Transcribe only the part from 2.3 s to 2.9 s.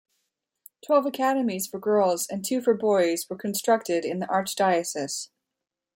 two for